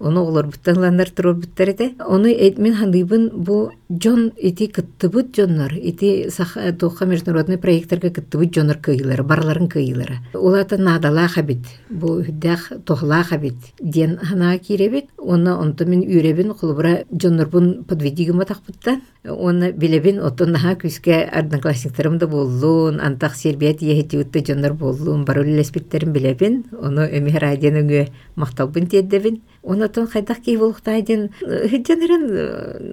Оны 0.00 0.20
олар 0.20 0.46
буттанландар 0.46 1.10
туру 1.10 1.34
буттар 1.34 1.70
эте. 1.70 1.94
Оны 1.98 2.32
эт 2.32 2.58
мен 2.58 2.74
хандыйбын 2.74 3.30
бу 3.34 3.72
жон 3.88 4.32
ити 4.36 4.66
кыттыбыт 4.66 5.34
жоннор, 5.34 5.74
ити 5.74 6.30
саха 6.30 6.72
международный 7.06 7.58
проекттарга 7.58 8.10
кыттыбыт 8.10 8.54
жоннор 8.54 8.78
кыйлары, 8.78 9.24
барларын 9.24 9.68
кыйлары. 9.68 10.18
Улата 10.34 10.78
надала 10.78 11.26
хабит, 11.26 11.66
бу 11.90 12.22
хүддах 12.22 12.72
тохла 12.84 13.22
хабит. 13.24 13.56
Ден 13.80 14.18
хана 14.18 14.58
киребит, 14.58 15.06
оны 15.16 15.50
мен 15.86 16.00
үребин 16.02 16.54
кулбура 16.54 17.04
жоннорбун 17.10 17.84
подведигима 17.84 18.44
тахпыттан. 18.44 19.02
Оны 19.24 19.72
билебин 19.72 20.20
отон 20.20 20.52
наха 20.52 20.74
күскә 20.74 21.24
одноклассниктарым 21.28 22.18
да 22.18 22.26
боллун, 22.26 23.00
антах 23.00 23.34
сербият 23.34 23.82
ехетиутта 23.82 24.44
жоннор 24.46 24.74
боллун, 24.74 25.24
барулы 25.24 25.56
леспиттерим 25.58 26.12
билебин, 26.12 26.64
оны 26.80 27.08
эми 27.18 27.36
радион 27.36 27.82
өңө 27.82 28.08
макталбын 28.36 28.86
теддебин. 28.86 29.42
Онотон 29.62 30.06
хайдах 30.06 30.40
кей 30.40 30.56
болуктайден 30.56 31.30
хиджанерен 31.40 32.24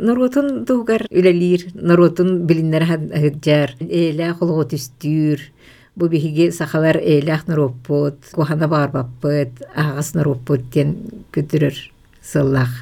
народун 0.06 0.66
тугар 0.66 1.06
үлелир, 1.12 1.68
народун 1.74 2.46
билиннер 2.48 2.86
хиджар, 2.86 3.76
эле 3.80 4.32
холго 4.34 4.66
түстүр, 4.74 5.40
бу 5.96 6.10
биһиги 6.10 6.50
сахалар 6.52 6.98
элях 6.98 7.48
нароппут, 7.48 8.18
кухана 8.34 8.68
барбаппыт, 8.68 9.62
агас 9.76 10.14
нароппут 10.16 10.72
тен 10.74 10.98
көтүрөр 11.32 11.78
сыллах. 12.22 12.74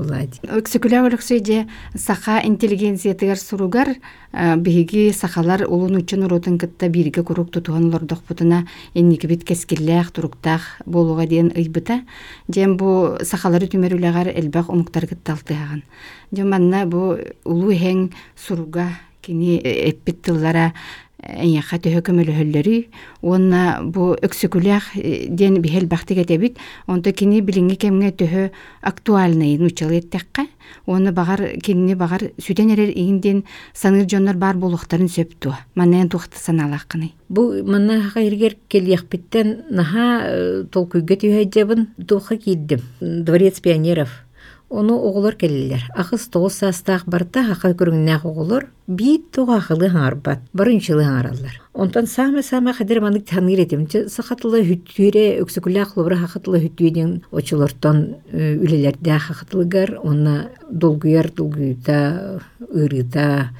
Булайди. 0.00 0.40
Өксүкүлә 0.48 1.02
өлөксөйде 1.06 1.64
саха 1.98 2.38
интеллигенциятыгар 2.46 3.38
суругар 3.40 3.90
э, 3.92 4.56
биһиги 4.56 5.10
сахалар 5.12 5.66
улун 5.68 5.96
учун 6.00 6.24
урутун 6.24 6.58
кытта 6.58 6.88
бирге 6.88 7.22
курук 7.22 7.50
тутуган 7.50 7.90
лордох 7.92 8.22
бутуна 8.28 8.66
энники 8.94 9.26
бит 9.26 9.44
кескиллээх 9.44 10.10
туруктаах 10.10 10.80
болуга 10.86 11.26
диэн 11.26 11.52
ыйбыта 11.54 12.00
жем 12.48 12.76
бу 12.76 13.18
сахалары 13.22 13.68
түмөрүлэгар 13.68 14.32
элбэх 14.32 14.70
умуктар 14.70 15.06
кытталтыаган 15.06 15.84
жем 16.32 16.50
манна 16.50 16.86
бу 16.86 17.18
улуу 17.44 17.72
эһең 17.76 18.10
суруга 18.36 18.88
кини 19.20 19.58
эппит 19.58 20.22
тыллара 20.22 20.72
эйяха 21.22 21.78
төһө 21.82 22.02
көмөлөһөллөрү 22.06 22.76
уонна 23.22 23.80
бу 23.82 24.14
өксүкүлээх 24.16 24.92
диэн 25.28 25.60
бихел 25.62 25.86
бахтык 25.86 26.18
этебит 26.24 26.58
онто 26.86 27.12
кини 27.12 27.40
билиңи 27.40 27.76
кемге 27.76 28.10
төһө 28.12 28.50
актуальный 28.82 29.56
нучал 29.58 29.92
еттекка 29.92 30.46
уонна 30.86 31.12
багар 31.12 31.58
кинини 31.62 31.94
багар 31.94 32.30
сүтен 32.38 32.72
эрер 32.72 32.90
иинден 32.90 33.44
саныр 33.74 34.06
дьоннор 34.06 34.36
бар 34.36 34.56
болуктарын 34.56 35.08
сөптү 35.08 35.54
маннайан 35.74 36.08
тухта 36.08 36.38
саналааккыны 36.38 37.12
Бу 37.30 37.62
манна 37.62 38.00
хайргер 38.10 38.56
келияхпиттен 38.68 39.66
наха 39.70 40.06
э, 40.26 40.64
толкуйга 40.66 41.14
түйәҗәбен 41.14 41.86
туха 42.08 42.34
киддим. 42.36 42.82
Дворец 43.00 43.60
пионеров. 43.60 44.10
Оны 44.70 44.94
оғылар 44.94 45.34
келелер. 45.34 45.82
Ахыс 45.98 46.28
тоғыз 46.30 46.60
састақ 46.62 47.08
барта 47.10 47.42
хақа 47.42 47.72
көріңнәқ 47.74 48.22
оғылар 48.30 48.68
бит 48.86 49.24
тоға 49.34 49.56
ақылы 49.58 49.88
хаңарбат, 49.90 50.44
барыншылы 50.54 51.02
хаңаралар. 51.08 51.56
Онтан 51.74 52.06
саме-саме 52.06 52.70
қадыр 52.78 53.02
манык 53.02 53.26
таныр 53.26 53.64
етім. 53.64 53.88
Сақатылы 53.90 54.62
хүттүйре, 54.68 55.42
өксікілі 55.42 55.82
ақылыбыры 55.82 56.20
хақытылы 56.22 56.62
хүттүйден 56.68 57.16
очылыртан 57.34 58.00
үлелерді 58.30 59.18
хақытылыгар, 59.26 59.96
оны 60.06 60.52
долгуяр 60.70 61.32
долгуйта, 61.34 62.38
ырыта, 62.70 63.50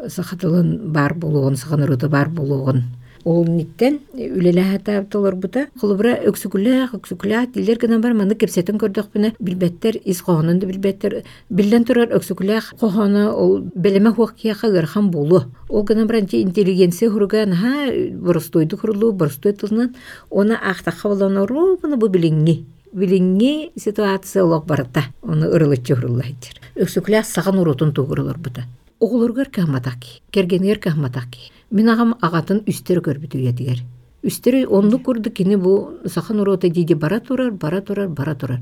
сақатылын 0.00 0.78
бар 0.96 1.12
болуғын, 1.12 1.60
саған 1.60 1.84
ырыты 1.90 2.08
бар 2.08 2.32
болуғын. 2.32 2.86
Ол 3.24 3.46
ниттен 3.48 4.02
үлеләһә 4.12 4.78
таптылар 4.84 5.34
бута. 5.40 5.62
Кулыбра 5.80 6.12
өксүкүлә, 6.28 6.90
өксүкүлә 6.92 7.46
дилер 7.54 7.78
генә 7.80 7.98
бар 8.04 8.12
маны 8.12 8.36
кепсетен 8.36 8.76
көрдүк 8.76 9.14
бине. 9.14 9.32
Билбеттер 9.40 9.96
из 9.96 10.20
кохонун 10.22 10.58
да 10.60 10.68
билбеттер. 10.68 11.22
Биллен 11.48 11.86
турар 11.88 12.12
өксүкүлә 12.12 12.60
кохона 12.80 13.30
ол 13.32 13.62
белеме 13.74 14.12
хоккия 14.12 14.54
хагыр 14.54 14.84
хам 14.86 15.10
болу. 15.10 15.44
Ол 15.70 15.86
генә 15.88 16.04
бранчи 16.04 16.42
интеллигенция 16.42 17.10
хурган 17.10 17.56
ха 17.56 17.88
борстойду 18.12 18.76
хурулу, 18.76 19.12
борстой 19.12 19.52
тылнан. 19.52 19.94
Оны 20.30 20.60
ахта 20.60 20.90
хавланы 20.92 21.46
ровно 21.46 21.96
бу 21.96 22.08
билинги. 22.08 22.66
Билинги 22.92 23.72
ситуация 23.76 24.44
олок 24.44 24.66
барта. 24.66 25.08
Оны 25.22 25.48
ырылычы 25.48 25.96
хуруллайдыр. 25.96 26.60
Өксүкүлә 26.76 27.24
саган 27.24 27.58
урутун 27.58 27.94
тугырылар 27.94 28.36
бута. 28.36 28.68
Оғылыргар 29.00 29.50
кахматаки, 29.50 30.20
кергенер 30.30 30.78
кахматаки. 30.78 31.50
Мен 31.74 31.90
ағам 31.90 32.12
ағатын 32.22 32.60
үстер 32.70 33.00
көрбүтү 33.02 33.40
едігер. 33.50 33.80
Үстері 34.22 34.60
онды 34.70 35.00
көрді 35.02 35.32
кені 35.34 35.56
бұл 35.58 36.06
сахан 36.06 36.38
урота 36.44 36.68
дейді 36.70 36.94
бара 36.94 37.18
турар, 37.18 37.50
бара 37.50 37.80
турар, 37.82 38.06
бара 38.08 38.36
турар. 38.38 38.60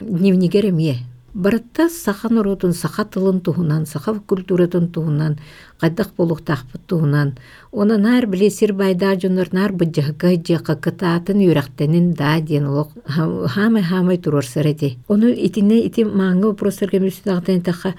Дневнигер 0.00 0.68
емие. 0.70 1.00
Баратта 1.34 1.88
сахан 1.88 2.38
уротун 2.38 2.72
саха 2.72 3.04
тылын 3.04 3.40
туһунан, 3.40 3.86
саха 3.86 4.14
культуратын 4.14 4.92
туһунан, 4.92 5.38
кайдак 5.80 6.10
болук 6.16 6.42
тахпыт 6.44 6.82
туһунан, 6.86 7.38
оны 7.72 7.96
нар 7.96 8.26
билесир 8.26 8.74
байда 8.74 9.18
жонор 9.18 9.48
нар 9.52 9.72
быджыгы 9.72 10.36
жакы 10.46 10.76
кытаатын 10.76 11.40
юрактенин 11.40 12.12
да 12.12 12.38
ден 12.40 12.66
олок 12.66 12.90
хамы 13.06 13.82
хамы 13.82 14.18
турор 14.18 14.44
сарети. 14.44 14.98
Оны 15.08 15.32
итине 15.32 15.80
ити 15.86 16.04
маңы 16.04 16.52
вопростерге 16.52 17.00
мүсүдагтен 17.00 17.62
таха 17.62 17.94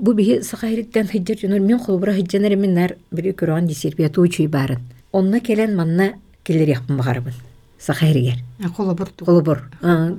Бу 0.00 0.14
биһи 0.16 0.40
сахайриттен 0.42 1.08
хиджер 1.08 1.36
жонор 1.38 1.60
мен 1.60 1.78
холбура 1.78 2.14
хидженер 2.14 2.56
мен 2.56 2.72
нар 2.74 2.96
бири 3.12 3.34
көрөн 3.36 3.66
дисербияту 3.66 4.22
учуй 4.22 4.46
барын. 4.46 4.80
Онна 5.12 5.40
келен 5.40 5.76
манна 5.76 6.14
келер 6.42 6.68
яқпын 6.68 6.96
бағарбын. 6.96 7.34
Сахайригер. 7.78 8.38
колобурту 8.76 9.26
Колобор. 9.26 9.62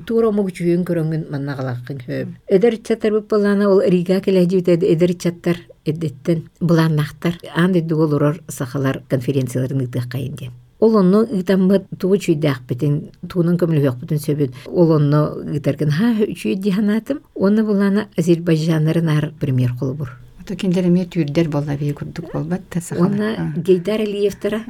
Тура 0.06 0.32
муг 0.32 0.52
чүйен 0.52 0.86
көрөнгүн 0.86 1.32
манна 1.32 1.56
галаккын 1.56 1.98
хөп. 1.98 2.30
Эдер 2.48 2.78
чаттар 2.78 3.12
бу 3.12 3.22
балана 3.22 3.70
ол 3.70 3.82
Рига 3.82 4.22
келе 4.22 4.48
жибет 4.48 4.84
эдер 4.84 5.16
чаттар 5.16 5.58
эдеттен 5.84 6.50
булан 6.60 6.96
мактар. 6.96 7.40
Анды 7.56 7.82
дуголорор 7.82 8.42
сахалар 8.48 9.02
конференцияларын 9.10 9.82
ыдык 9.82 10.12
кайын 10.12 10.36
Ол 10.82 10.96
онно 10.98 11.22
ытаммы 11.30 11.84
тугу 12.02 12.18
чүйдәк 12.18 12.66
битен, 12.68 13.12
тугунун 13.30 13.60
көмөлү 13.62 13.84
yok 13.86 14.00
битен 14.02 14.18
сөбүт. 14.18 14.56
Ол 14.66 14.96
онно 14.98 15.28
ыдаргын 15.38 15.94
ха 15.94 16.16
чүй 16.34 16.56
диханатым. 16.58 17.22
Оны 17.36 17.64
булана 17.64 18.08
Азербайжаннарын 18.18 19.10
ар 19.10 19.32
премьер 19.40 19.76
колобор. 19.78 20.18
Ото 20.42 20.56
киндереме 20.58 21.06
түйрдер 21.06 21.52
болла 21.54 21.76
бии 21.78 21.94
курдук 21.94 22.32
болбат 22.34 22.62
та 22.70 22.82
Оны 22.98 23.54
Гейдар 23.58 24.02
Алиевтара 24.02 24.64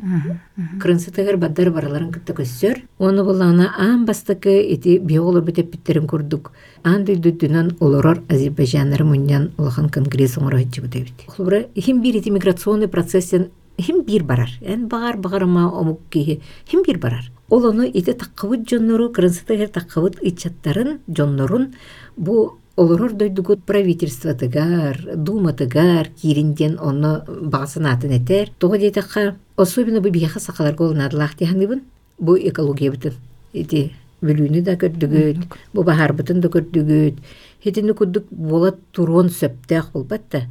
Кырынсытыгар 0.82 1.38
баддар 1.38 1.72
бараларын 1.72 2.12
кытта 2.12 2.36
көссөр. 2.36 2.82
Оны 3.00 3.24
булана 3.24 3.72
ан 3.80 4.04
бастыкы 4.06 4.52
ити 4.68 4.98
биолор 5.00 5.46
битеп 5.48 5.72
биттерин 5.72 6.08
курдук. 6.08 6.52
Ан 6.84 7.06
дүйдүнөн 7.06 7.78
олорор 7.80 8.20
Азербайжаннары 8.28 9.06
муньян 9.06 9.54
улахан 9.58 9.88
конгресс 9.90 10.36
оңоро 10.38 10.60
хитчи 10.60 10.82
бутебит. 10.82 11.14
Хубра 11.28 11.64
хим 11.78 12.02
бир 12.02 12.18
ити 12.18 12.30
миграционный 12.30 12.90
процессен 12.90 13.48
хим 13.80 14.04
бир 14.04 14.24
барар 14.24 14.50
эн 14.62 14.88
багар 14.88 15.18
багарыма 15.18 15.72
омук 15.72 16.00
киһи 16.10 16.42
хим 16.68 16.84
бир 16.84 16.98
барар 16.98 17.32
ол 17.50 17.66
ону 17.66 17.84
ити 17.84 18.14
таккыбыт 18.14 18.68
дьоннору 18.68 19.10
кырынсытыгер 19.10 19.70
таккыбыт 19.70 20.20
ычаттарын 20.22 21.00
дьоннорун 21.08 21.74
бу 22.18 22.62
олорор 22.76 23.14
дойдугут 23.14 23.64
правительствотыгар 23.64 25.16
думатыгар 25.16 26.08
киринден 26.22 26.80
онно 26.80 27.26
багасынатын 27.28 28.18
этер. 28.18 28.50
Того 28.60 28.78
дейтакка 28.78 29.36
особенно 29.56 30.02
бу 30.02 30.10
биэха 30.10 30.40
сакаларга 30.40 30.86
олунадылаах 30.86 31.36
тиһаныбын 31.36 31.82
бу 32.18 32.38
экология 32.38 32.92
бытын 32.92 33.14
ити 33.54 33.92
бүлүүнү 34.22 34.62
да 34.64 34.78
көрдүгүт 34.82 35.58
бу 35.74 35.84
баһаарбытын 35.84 36.42
да 36.42 36.48
көрдүгүт. 36.48 37.18
Хитини 37.64 37.94
курдук 37.94 38.26
буола 38.32 38.76
туруон 38.92 39.30
сөптөөх 39.30 39.92
булбат 39.94 40.48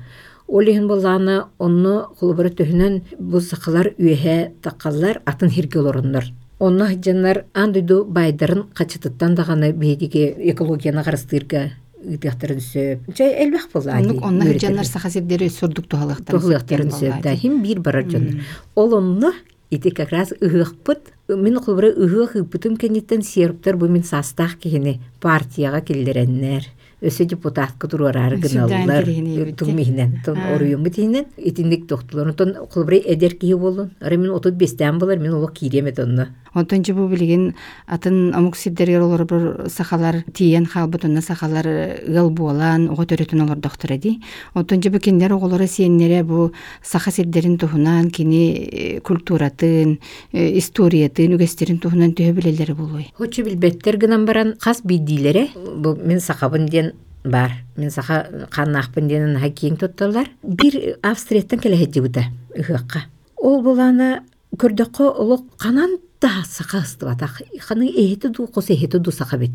да 0.51 0.57
ол 0.57 0.63
иһин 0.63 0.89
боллаана 0.89 1.49
онно 1.59 2.09
холобара 2.19 2.49
төһүнөн 2.49 3.03
бу 3.19 3.41
сакалар 3.41 3.95
үөһэ 3.99 4.53
таккаллар 4.63 5.23
атын 5.25 5.51
хирге 5.51 5.79
олороннор. 5.79 6.25
Онно 6.59 6.87
хыджаннар 6.87 7.45
андыйду 7.55 8.05
байдарын 8.05 8.65
качытыттан 8.75 9.35
даганы 9.35 9.73
биһидиге 9.73 10.35
экологияны 10.51 11.05
карастыырга 11.05 11.71
ыытыахтарын 12.05 12.61
сөп 12.61 13.15
чай 13.15 13.45
элбэх 13.45 13.71
болла 13.73 13.97
Оннук 13.97 14.23
онна 14.25 14.45
хыджаннар 14.45 14.87
саха 14.87 15.11
сирдери 15.11 15.49
сурдук 15.49 15.87
тухалыктар. 15.87 16.37
тухлыахтарын 16.37 16.91
сөп 16.91 17.23
да 17.23 17.35
хим 17.37 17.63
бир 17.63 17.81
барар 17.81 18.05
дьоннор 18.05 18.43
ол 18.75 18.95
онно 18.95 19.33
ити 19.71 19.91
как 19.91 20.11
раз 20.11 20.33
мен 21.29 21.61
холобара 21.61 21.89
ыһыах 21.89 22.37
ыппытым 22.37 22.77
кенниттен 22.77 23.23
сиэруптар 23.23 23.77
бу 23.77 23.87
мен 23.87 24.03
састаах 24.03 24.57
киһини 24.59 25.01
партияга 25.21 25.81
киллереннер 27.01 27.09
өсө 27.09 27.25
депутатка 27.25 27.89
туруарары 27.89 28.37
Сүрдээн 28.37 28.85
гыналлар 28.87 29.55
тумиһинен 29.57 30.23
тон 30.25 30.39
А. 30.39 30.55
оруйуму 30.55 30.91
тиһинен 30.91 31.27
итинник 31.37 31.87
тохтулар 31.89 32.33
тон 32.35 32.55
холобара 32.71 32.97
эдер 32.97 33.35
киһи 33.35 33.55
болун 33.55 33.91
ара 34.01 34.17
мен 34.17 34.31
отут 34.31 34.55
бестен 34.55 34.99
болар 34.99 35.19
мен 35.19 35.35
олох 35.35 35.53
кииремет 35.53 35.99
онно 35.99 36.29
Онтон 36.53 36.85
жибу 36.85 37.07
билигин 37.07 37.55
атын 37.87 38.35
амук 38.35 38.57
сирдергер 38.57 39.03
олар 39.03 39.25
бир 39.25 39.69
сахалар 39.71 40.25
тиен 40.35 40.67
халбытына 40.67 41.23
сахалар 41.23 41.67
гыл 42.07 42.31
буолан 42.31 42.89
ого 42.91 43.05
төрөтүн 43.05 43.45
олар 43.45 43.59
доктор 43.59 43.93
эди. 43.93 44.19
Онтон 44.55 44.83
жибу 44.83 44.99
киндер 44.99 45.33
оголары 45.33 45.69
сиеннере 45.69 46.25
бу 46.25 46.51
саха 46.83 47.13
сирдерин 47.13 47.57
тухунан 47.59 48.11
кини 48.11 48.51
э, 48.51 49.01
культуратын, 49.01 50.01
э, 50.33 50.59
историятын, 50.59 51.37
үгестерин 51.39 51.79
тухунан 51.79 52.15
төһө 52.19 52.33
билелери 52.33 52.73
болуй. 52.73 53.13
Хочу 53.17 53.45
билбеттер 53.45 53.97
гынан 53.97 54.27
баран 54.27 54.55
хас 54.59 54.83
бидилере 54.83 55.51
бу 55.55 55.95
мен 55.95 56.19
сахабын 56.19 56.67
ден 56.67 56.90
бар. 57.25 57.53
Мен 57.77 57.91
саха 57.91 58.47
каннахпын 58.51 59.09
денен 59.09 59.39
хакиң 59.41 59.79
тотталар. 59.79 60.29
Бир 60.43 60.99
Австрияттан 61.03 61.61
келеһеджи 61.61 62.01
бута 62.01 62.25
ыхакка. 62.57 63.05
Ол 63.37 63.63
буланы 63.63 64.23
көрдөккө 64.57 65.09
олок 65.17 65.45
канан 65.59 65.99
да 66.21 66.43
саха 66.49 66.83
ыстыбатак. 66.85 67.43
Ханы 67.61 67.89
эхети 67.89 68.29
ду 68.29 68.47
кос 68.47 68.71
эхети 68.71 68.99
ду 68.99 69.13
саха 69.13 69.39
бит. 69.39 69.53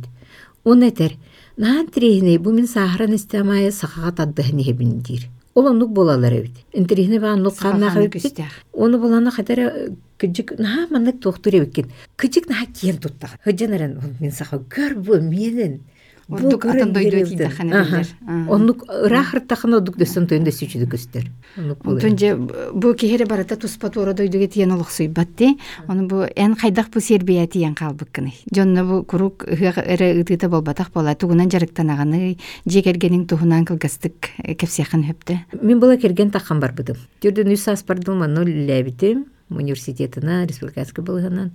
Он 0.64 0.82
этер. 0.88 1.14
Наан 1.58 1.88
трехне 1.88 2.40
бу 2.40 2.52
мен 2.52 2.68
сахаран 2.68 3.16
истемай 3.16 3.72
сахага 3.72 4.12
таддыхни 4.12 4.64
хебин 4.64 5.00
дир. 5.00 5.30
Ол 5.54 5.68
онук 5.68 5.92
болалар 5.92 6.34
эбит. 6.34 6.52
Интрихне 6.74 7.20
ба 7.20 7.34
онук 7.34 7.58
каннах 7.58 7.96
эбит. 7.98 8.40
Оны 8.74 8.98
буланы 8.98 9.32
хатара 9.32 9.74
кыжык 10.18 10.58
на 10.58 10.88
маннык 10.90 11.20
доктор 11.20 11.56
эбиккен. 11.56 11.92
Кыжык 12.18 12.50
на 12.50 12.66
киен 12.66 12.98
туттак. 12.98 13.40
Хыжанаран 13.44 14.00
мен 14.20 14.32
саха 14.32 14.58
гөр 14.58 14.96
бу 14.96 15.20
менен. 15.22 15.82
Ордук 16.27 16.65
атын 16.65 16.91
дойду 16.94 17.25
кийде 17.25 17.50
хана 17.50 17.84
билер. 17.86 18.08
Оннук 18.50 18.86
рахыр 18.89 19.41
тахын 19.46 19.77
одук 19.77 19.98
дөсөн 20.00 20.25
тойында 20.25 20.50
сүчүдү 20.50 20.88
көстөр. 20.89 21.27
Оннук 21.58 21.84
бу. 21.84 21.91
Онтон 21.94 22.17
же 22.17 22.36
бу 22.74 22.94
кихере 22.98 23.27
барата 23.29 23.55
туспа 23.55 23.89
туора 23.89 24.13
дойдуге 24.13 24.48
тиен 24.48 24.72
олох 24.72 24.89
суйбатти. 24.89 25.60
Оны 25.88 26.08
бу 26.08 26.25
эн 26.25 26.55
хайдах 26.55 26.89
бу 26.89 27.00
сербия 27.00 27.46
тиен 27.46 27.75
калбыккыны. 27.75 28.34
Жонно 28.55 28.86
бу 28.86 29.03
курук 29.03 29.46
эре 29.48 30.22
ытыта 30.22 30.50
болбатах 30.50 30.91
бола. 30.91 31.13
Тугунан 31.13 31.51
жарыктанаганы, 31.51 32.38
жегергенин 32.65 33.27
туһунан 33.27 33.65
кылгастык 33.65 34.34
кепсияхын 34.58 35.05
хөптө. 35.05 35.39
Мен 35.62 35.79
була 35.79 35.98
керген 35.98 36.32
тахан 36.32 36.60
бар 36.60 36.74
будым. 36.74 36.98
Түрдүн 37.22 37.53
үс 37.53 37.67
аспардым 37.67 38.24
аны 38.25 38.46
ләбитим 38.46 39.27
университетына, 39.50 40.48
республиканский 40.48 41.03
булганан. 41.03 41.51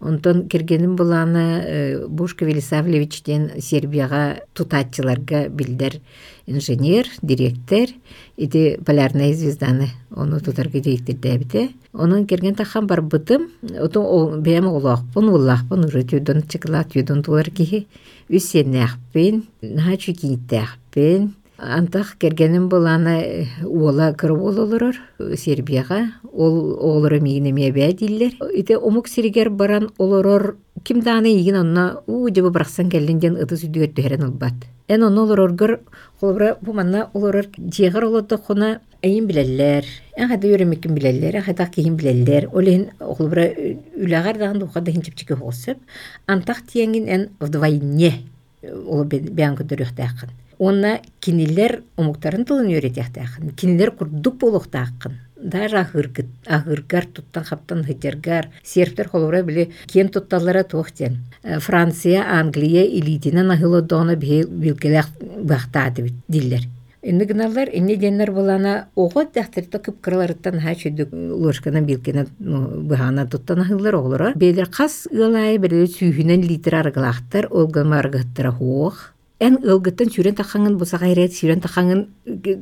Онтон 0.00 0.48
кергеним 0.48 0.94
буланы 0.96 2.06
Бушка 2.08 2.44
Велисавлевичтен 2.44 3.60
Сербияга 3.60 4.40
тутатчыларга 4.54 5.48
билдер 5.48 6.00
инженер, 6.46 7.06
директор, 7.20 7.88
иди 8.36 8.78
полярная 8.84 9.34
звезданы 9.34 9.88
оны 10.10 10.40
тутарга 10.40 10.80
дейттирдебите. 10.80 11.70
Онун 11.92 12.26
керген 12.26 12.54
тахан 12.54 12.86
бар 12.86 13.02
бытым, 13.02 13.50
отон 13.62 14.06
ол 14.06 14.30
бәм 14.38 14.68
олақпын, 14.70 15.28
олақпын, 15.34 15.84
уры 15.86 16.04
тюдон 16.04 16.42
чыкла, 16.48 16.84
тюдон 16.84 17.22
тулар 17.22 17.50
кихи, 17.50 17.88
нахачу 18.28 20.12
кинтәқпен, 20.12 21.32
Антах 21.58 22.14
кергеним 22.18 22.68
буланы 22.70 23.48
уола 23.64 24.12
кырып 24.14 24.38
ололорор 24.38 24.94
Сербияга. 25.18 26.12
Ол 26.32 26.78
оолору 26.78 27.20
мигине 27.20 27.50
мебе 27.50 27.92
диллер. 27.92 28.30
Ите 28.54 28.78
омук 28.78 29.08
сиригер 29.08 29.50
баран 29.50 29.90
олорор 29.98 30.56
ким 30.84 31.00
даны 31.00 31.34
игин 31.34 31.56
онна 31.56 32.00
у 32.06 32.28
жебе 32.28 32.50
бараксан 32.50 32.88
келден 32.88 33.34
ыты 33.34 33.56
сүдүгөр 33.58 33.90
төһөрен 33.90 34.22
албат. 34.22 34.54
Эн 34.86 35.02
онно 35.02 35.24
олороргор 35.24 35.80
холбра 36.20 36.56
бу 36.62 36.72
манна 36.72 37.10
олорор 37.12 37.46
жегер 37.56 38.04
олотто 38.04 38.38
хона 38.38 38.80
эйин 39.02 39.26
билеллер. 39.26 39.84
Эн 40.16 40.28
хада 40.28 40.46
йөрөмекин 40.46 40.94
билеллер, 40.94 41.34
эн 41.34 41.42
хада 41.42 41.66
кийин 41.66 41.96
билеллер. 41.96 42.50
Олен 42.52 42.90
холбра 43.00 43.50
үләгәр 43.98 44.38
даган 44.38 44.60
духада 44.60 44.92
хинчипчике 44.92 45.34
хосып. 45.34 45.78
Антах 46.26 46.62
тиеңин 46.62 47.08
эн 47.08 47.28
вдвойне 47.40 48.14
ол 48.62 49.02
бән 49.04 49.58
көдөрөхтәкын. 49.58 50.30
Онна 50.58 50.98
кинилер 51.20 51.82
омуктарын 51.96 52.44
тылын 52.44 52.72
үйретяқтақын. 52.74 53.54
Кинилер 53.54 53.92
курдук 53.92 54.38
болуқтақын. 54.42 55.14
Даже 55.40 55.78
ахыргар 55.78 57.06
туттан 57.06 57.44
хаптан 57.44 57.84
хытергар. 57.84 58.48
Серптер 58.64 59.08
холура 59.08 59.42
биле 59.42 59.68
кен 59.86 60.08
тутталара 60.08 60.64
тоқтен. 60.64 61.18
Франция, 61.60 62.24
Англия, 62.26 62.84
Илитинен 62.84 63.50
ахылы 63.50 63.82
дона 63.82 64.16
билкелек 64.16 65.06
бақтады 65.20 66.12
диллер. 66.28 66.66
Инне 67.00 67.24
гыналар, 67.24 67.68
инне 67.72 67.94
деннер 67.94 68.32
болана 68.32 68.88
ого 68.96 69.22
дәхтәртә 69.22 69.78
күп 69.78 70.00
кырларыттан 70.02 70.58
һәр 70.58 70.74
чөйдүк 70.80 71.12
ложкадан 71.14 71.86
билкене 71.86 72.26
быһана 72.40 73.28
туттан 73.30 73.62
ахыллар 73.62 73.94
оглара. 73.94 74.32
Бейлер 74.34 74.66
кас 74.66 75.06
ылай 75.12 75.58
бер 75.62 75.86
сүйүнен 75.86 76.42
литр 76.42 76.74
аргылахтар, 76.74 77.46
олга 77.50 77.84
маргыттыра 77.84 78.50
хуох. 78.50 79.14
Эн 79.38 79.60
ылгыттан 79.62 80.10
сүрен 80.10 80.34
тахаңын 80.34 80.74
буса 80.80 80.98
гайрет 80.98 81.30
сүрен 81.30 81.60
тахаңын 81.62 82.08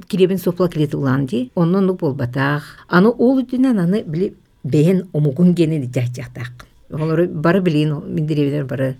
киребин 0.08 0.38
сопла 0.38 0.68
килет 0.68 0.94
уланди. 0.94 1.50
Оннон 1.54 1.86
ну 1.86 1.94
болбатах. 1.94 2.84
Аны 2.88 3.08
ол 3.08 3.40
үтүнен 3.40 3.80
аны 3.80 4.02
биле 4.04 4.34
бен 4.62 5.08
омугун 5.12 5.54
генен 5.54 5.90
жахтак. 5.90 6.66
Олар 6.90 7.26
бары 7.28 7.62
билин 7.62 8.02
миндиребер 8.04 8.66
бары 8.66 8.96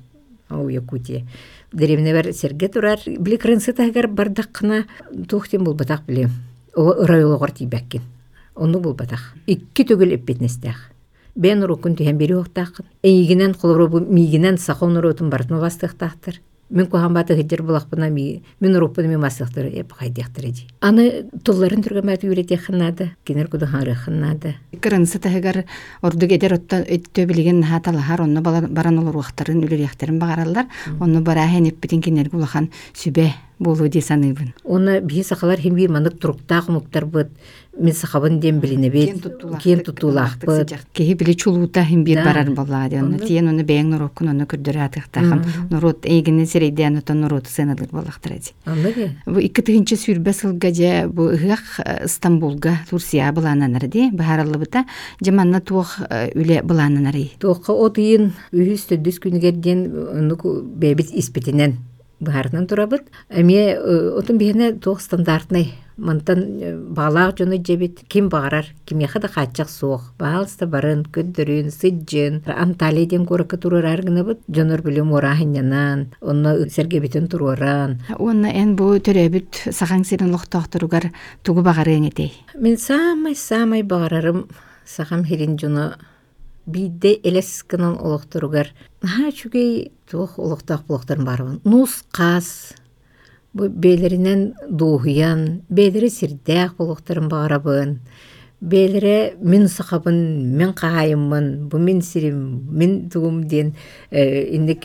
ау 0.49 0.69
Якутия. 0.69 1.27
Деревне 1.73 2.12
бер 2.15 2.33
серге 2.33 2.69
турар. 2.69 2.99
Крынсы 2.99 3.75
тагар 3.75 4.09
бардаккына 4.09 4.87
тухтен 5.29 5.65
болбатак 5.65 6.03
биле. 6.07 6.31
Ол 6.75 6.95
ырайлыгар 7.05 7.53
тибеккен. 7.53 8.01
Оны 8.55 8.79
болбатах. 8.79 9.35
Икки 9.47 9.85
төгөл 9.85 10.15
эппетнестах. 10.15 10.93
Бен 11.35 11.62
рукун 11.62 11.95
тиһен 11.95 12.17
бери 12.17 12.33
оқтақын. 12.33 12.87
Эйгинен 13.03 13.53
холору 13.55 13.89
бу 13.89 14.01
мигинен 14.01 14.57
сахон 14.57 14.97
ротун 14.97 15.29
бартны 15.29 15.61
бастықтақтыр. 15.61 16.41
Мен 16.69 16.87
кухан 16.87 17.15
баты 17.15 17.37
хиджер 17.37 17.63
булақпына 17.63 18.11
ми, 18.11 18.43
мен 18.61 18.77
руппыны 18.77 19.07
ми 19.07 19.17
масықтыр, 19.23 19.69
еп 19.71 19.93
қайдияқтыр 19.95 20.49
еді. 20.49 20.67
Аны 20.81 21.31
тұлларын 21.47 21.85
түрге 21.85 22.03
мәті 22.03 22.27
үйрете 22.27 22.59
қынады, 22.59 23.13
кенер 23.25 23.47
күді 23.47 23.69
хаңры 23.71 23.95
қынады. 23.95 24.57
Кырынсы 24.83 25.21
таһыгар 25.23 25.63
ордук 26.03 26.33
эдер 26.33 26.59
отта 26.59 26.83
өттө 26.83 27.27
билеген 27.27 27.63
хаталахар 27.63 28.27
бала- 28.43 28.67
баран 28.67 28.99
олор 28.99 29.17
уахтарын 29.23 29.63
үлер 29.63 29.79
яхтарын 29.87 30.19
багараллар. 30.19 30.67
Онно 31.01 31.21
бара 31.23 31.47
хен 31.47 31.67
эппитин 31.67 32.03
кинер 32.03 32.31
булахан 32.31 32.71
сүбе 32.93 33.33
болу 33.59 33.88
ди 33.88 34.01
саныйбын. 34.01 34.55
Оны 34.64 35.01
бие 35.01 35.23
сақалар 35.25 35.61
хем 35.61 35.75
бир 35.75 35.90
мандык 35.90 36.19
туруктақ 36.21 36.69
мұқтар 36.69 37.07
бұд, 37.09 37.31
мен 37.79 37.95
сақабын 37.95 38.38
дем 38.40 38.61
біліне 38.61 38.90
бет, 38.90 39.23
кен. 39.62 39.83
Кеһи 40.92 41.14
били 41.14 41.33
чулуута 41.35 41.85
хим 41.85 42.05
бир 42.05 42.16
Да. 42.16 42.25
барар 42.25 42.51
болла 42.51 42.88
ди. 42.88 42.97
Онно 42.97 43.19
тиен 43.19 43.49
оны 43.49 43.64
бэйң 43.64 43.90
нуроккун 43.90 44.29
онно 44.29 44.45
көрдөр 44.45 44.77
атыктахын. 44.88 45.45
Нурут 45.71 46.07
эйгини 46.07 46.47
серейден 46.47 46.99
отон 46.99 47.21
нурут 47.21 47.47
сыналыр 47.47 47.88
болактыр. 47.90 48.33
Анлығы? 48.66 49.11
Бу 49.27 49.40
икки 49.40 49.61
тыгынчы 49.62 49.97
сүрбе 49.97 50.33
сылга 50.33 50.73
же 50.73 51.09
бу 51.09 51.29
ыгак 51.33 52.07
Стамбулга 52.07 52.81
Турция 52.90 53.33
булананар 53.33 53.87
ди. 53.88 54.11
Бахараллы 54.11 54.59
бута 54.59 54.85
жаманна 55.21 55.61
туох 55.61 56.01
э, 56.11 56.31
үле 56.35 56.62
булананар. 56.62 57.14
Тоққа 57.40 57.73
отыйын 57.73 58.33
үйіс 58.53 58.88
төдіс 58.88 59.21
күнігерден 59.21 59.87
оны 60.12 60.37
бәбіт 60.37 61.12
испетінен 61.12 61.77
баарынан 62.21 62.67
турабыт 62.67 63.11
эме 63.31 63.77
э, 63.77 64.19
отун 64.19 64.39
биһине 64.39 64.73
туох 64.73 65.01
стандартный 65.01 65.75
мантан 65.97 66.39
э, 66.61 66.77
баалаах 66.77 67.37
жону 67.39 67.57
жебит 67.63 68.01
ким 68.09 68.29
баарар 68.29 68.67
кимяха 68.85 69.21
да 69.21 69.29
хаачак 69.29 69.69
суох 69.69 70.13
баалста 70.19 70.67
барын 70.67 71.05
көддөрүн 71.05 71.71
сыджын. 71.71 72.43
Анталия 72.47 73.07
ден 73.07 73.27
куракка 73.27 73.57
турарар 73.57 74.03
гынабыт 74.03 74.41
жонор 74.49 74.83
билим 74.83 75.13
ураахыннянан 75.13 76.13
онно 76.21 76.69
сергебитин 76.69 77.29
туруаран 77.29 78.01
Уонна 78.19 78.49
эн 78.49 78.77
бу 78.77 78.97
төрөбүт 78.97 79.73
сахаң 79.73 80.05
сирин 80.05 80.33
лохтоохторугар 80.33 81.13
тугу 81.43 81.63
багарыың 81.63 82.09
этей. 82.09 82.33
Мен 82.55 82.77
самай 82.77 83.35
самай 83.35 83.83
бағарарым. 83.83 84.49
Сахам 84.85 85.25
хирин 85.25 85.59
жуну 85.59 85.93
бидде 86.67 87.21
элес 87.23 87.63
кынан 87.69 87.99
олохторугар 87.99 88.73
ха 89.03 89.33
чугей 89.33 89.93
туох 90.11 90.39
олохтоох 90.39 90.83
булохтарын 90.89 91.25
барыбын 91.25 91.61
нус 91.65 92.03
кас 92.11 92.75
бу 93.55 93.69
бээлеринен 93.69 94.55
дуухуян 94.71 95.63
бээлери 95.69 96.11
сирдээх 96.11 96.77
булохтарын 96.77 97.29
багарабын 97.29 98.01
бээлере 98.61 99.37
мин 99.41 99.69
сахабын 99.69 100.57
мен 100.57 100.73
каайыммын 100.75 101.69
бу 101.69 101.79
мин 101.79 102.03
сирим 102.03 102.67
мин 102.71 103.11
тугум 103.11 103.45
диэн 103.47 103.75
индик 104.11 104.83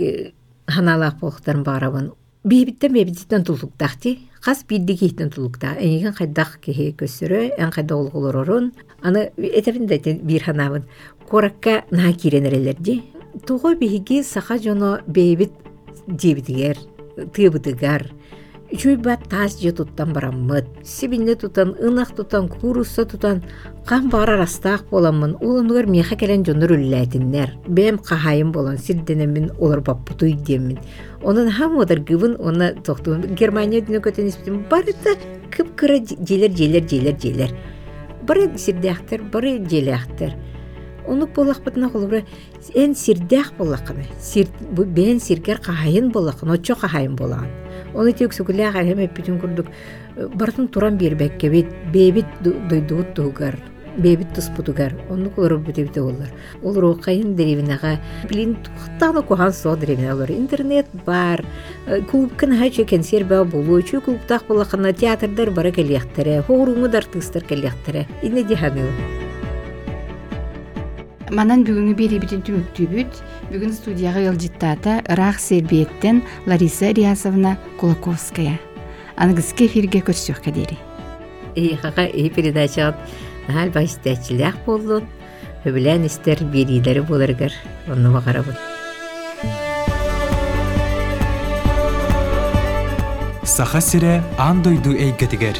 ханалаах 0.67 1.19
булохтарын 1.19 1.63
багарабын 1.63 2.11
биибиттен 2.43 2.93
бебититтен 2.93 3.43
тулуктахти 3.43 4.19
хас 4.41 4.65
бидди 4.67 4.97
киһитен 4.97 5.29
тулукта. 5.29 5.77
Эниген 5.79 6.13
хайдах 6.13 6.59
киһи 6.59 6.91
көссөрө 6.97 7.53
эн 7.57 7.71
хайда 7.71 7.95
олголорорун 7.95 8.73
аны 9.01 9.31
этебин 9.37 9.87
да 9.87 9.97
бир 9.97 10.43
ханаабын 10.43 10.83
коракка 11.29 11.85
наа 11.91 12.13
киренерелерди 12.13 13.03
туго 13.45 13.75
биһиги 13.75 14.23
саха 14.23 14.57
жоно 14.57 14.99
бейбит 15.07 15.51
диебитигер 16.07 16.77
тыыбытыгар 17.33 18.11
үчүй 18.71 18.95
бат 18.95 19.25
таас 19.29 19.57
же 19.59 19.71
туттан 19.75 20.13
бараммыт 20.13 20.65
сибинне 20.83 21.35
тутан 21.35 21.75
ынах 21.79 22.15
тутан 22.15 22.47
куруса 22.47 23.05
тутан 23.05 23.43
кам 23.85 24.09
бара 24.09 24.37
растаах 24.37 24.85
боламмын 24.91 25.35
улунугар 25.41 25.85
меха 25.85 26.15
келен 26.15 26.45
жонор 26.45 26.71
үлләтиннер 26.77 27.57
бэм 27.67 27.97
кахайым 27.97 28.51
болон 28.51 28.77
сирденемин 28.77 29.51
олар 29.59 29.81
баппутуй 29.81 30.33
диеммин 30.33 30.79
онун 31.23 31.51
хамыдар 31.51 31.99
гыбын 31.99 32.37
оны 32.39 32.73
тохтуун 32.85 33.35
германия 33.35 33.81
дүнө 33.81 33.99
көтөн 34.01 34.29
испитим. 34.29 34.63
Барыта 34.69 35.17
кып 35.51 35.75
кыра 35.75 35.99
желер 35.99 36.55
желер 36.55 36.87
желер 36.87 37.19
желер 37.19 37.51
бары 38.23 38.57
сирдяхтер 38.57 39.23
бары 39.23 39.59
желяхтер 39.69 40.37
Оны 41.07 41.25
болақпытына 41.25 41.89
холбура 41.91 42.21
эн 42.75 42.95
сирдях 42.95 43.53
болаққаны. 43.57 44.05
Сир 44.21 44.47
бен 44.69 45.19
сиргер 45.19 45.57
кахайын 45.57 46.11
болаққын, 46.13 46.53
очо 46.53 46.75
кахайын 46.75 47.15
болаған. 47.17 47.49
Оны 47.93 48.13
тек 48.13 48.33
сүгүлэ 48.33 48.69
ахайым 48.69 48.99
эппитин 49.05 49.39
курдук. 49.39 49.67
Бартын 50.15 50.67
туран 50.67 50.97
бирбекке 50.97 51.49
бит 51.49 51.67
бебит 51.91 52.25
дойдуут 52.41 53.13
тугар. 53.13 53.59
Бебит 53.97 54.33
туспутугар. 54.33 54.93
Оны 55.09 55.29
колор 55.29 55.57
битебите 55.59 56.01
олар. 56.01 56.29
Ол 56.63 56.79
рокайын 56.79 57.35
деревинага 57.35 57.99
билин 58.29 58.55
тухтаны 58.55 59.21
кухан 59.21 59.51
со 59.51 59.75
деревина 59.75 60.13
олар. 60.13 60.31
Интернет 60.31 60.87
бар. 61.05 61.43
Клубкын 62.09 62.57
хачы 62.57 62.85
консерв 62.85 63.27
ба 63.27 63.43
болу. 63.43 63.81
Чу 63.81 63.99
клубтах 64.01 64.45
болаққына 64.47 64.93
театрдар 64.93 65.51
бара 65.51 65.71
келияхтаре. 65.71 66.41
Хоруңудар 66.47 67.03
тыстар 67.03 67.43
келияхтаре. 67.43 68.07
Инне 68.23 68.43
диханы. 68.43 69.20
Манан 71.31 71.61
бүгүнгү 71.63 71.93
берибитин 71.95 72.41
түмүктүүбүт 72.43 73.19
бүгүн 73.53 73.71
студияга 73.71 74.25
ылжыттаата 74.33 74.97
ыраак 75.13 75.39
сербиеттен 75.39 76.19
Лариса 76.43 76.91
Риясовна 76.91 77.53
Кулаковская. 77.79 78.57
Ангыске 79.15 79.69
эфирге 79.69 80.01
көчсөк 80.03 80.43
кадери. 80.43 80.75
Ихаға 81.55 82.09
и 82.11 82.27
передачаға 82.35 82.97
нахал 83.47 83.71
бастачылақ 83.71 84.59
болдун. 84.67 85.07
Хөбілән 85.63 86.03
істер 86.11 86.43
берилері 86.51 87.07
боларгар. 87.07 87.55
Оны 87.87 88.11
бағарабын. 88.11 88.59
Саха 93.47 93.79
сире 93.79 94.19
андойду 94.37 94.91
эйгетигер 94.91 95.55